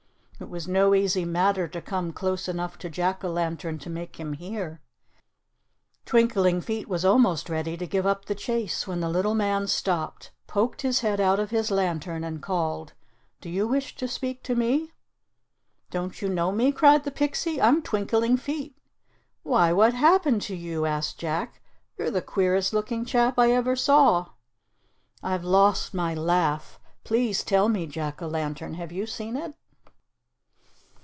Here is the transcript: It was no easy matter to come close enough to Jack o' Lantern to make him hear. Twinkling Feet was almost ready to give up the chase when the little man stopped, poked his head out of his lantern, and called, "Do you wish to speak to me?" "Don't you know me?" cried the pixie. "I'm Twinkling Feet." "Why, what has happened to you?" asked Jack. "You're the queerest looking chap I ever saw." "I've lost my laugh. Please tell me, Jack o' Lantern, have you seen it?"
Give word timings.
It 0.41 0.49
was 0.49 0.67
no 0.67 0.95
easy 0.95 1.23
matter 1.23 1.67
to 1.67 1.81
come 1.83 2.11
close 2.13 2.47
enough 2.49 2.79
to 2.79 2.89
Jack 2.89 3.23
o' 3.23 3.29
Lantern 3.29 3.77
to 3.77 3.91
make 3.91 4.19
him 4.19 4.33
hear. 4.33 4.81
Twinkling 6.03 6.61
Feet 6.61 6.87
was 6.89 7.05
almost 7.05 7.47
ready 7.47 7.77
to 7.77 7.85
give 7.85 8.07
up 8.07 8.25
the 8.25 8.33
chase 8.33 8.87
when 8.87 9.01
the 9.01 9.07
little 9.09 9.35
man 9.35 9.67
stopped, 9.67 10.31
poked 10.47 10.81
his 10.81 11.01
head 11.01 11.19
out 11.21 11.39
of 11.39 11.51
his 11.51 11.69
lantern, 11.69 12.23
and 12.23 12.41
called, 12.41 12.93
"Do 13.39 13.51
you 13.51 13.67
wish 13.67 13.95
to 13.97 14.07
speak 14.07 14.41
to 14.45 14.55
me?" 14.55 14.91
"Don't 15.91 16.23
you 16.23 16.27
know 16.27 16.51
me?" 16.51 16.71
cried 16.71 17.03
the 17.03 17.11
pixie. 17.11 17.61
"I'm 17.61 17.83
Twinkling 17.83 18.35
Feet." 18.35 18.75
"Why, 19.43 19.71
what 19.71 19.93
has 19.93 19.99
happened 20.01 20.41
to 20.43 20.55
you?" 20.55 20.87
asked 20.87 21.19
Jack. 21.19 21.61
"You're 21.99 22.09
the 22.09 22.23
queerest 22.23 22.73
looking 22.73 23.05
chap 23.05 23.37
I 23.37 23.51
ever 23.51 23.75
saw." 23.75 24.29
"I've 25.21 25.43
lost 25.43 25.93
my 25.93 26.15
laugh. 26.15 26.79
Please 27.03 27.43
tell 27.43 27.69
me, 27.69 27.85
Jack 27.85 28.23
o' 28.23 28.27
Lantern, 28.27 28.73
have 28.73 28.91
you 28.91 29.05
seen 29.05 29.37
it?" 29.37 29.53